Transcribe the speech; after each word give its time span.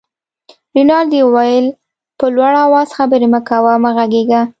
رینالډي 0.75 1.21
وویل: 1.23 1.65
په 2.17 2.25
لوړ 2.35 2.53
آواز 2.65 2.89
خبرې 2.97 3.27
مه 3.33 3.39
کوه، 3.47 3.73
مه 3.83 3.91
غږېږه. 3.95 4.41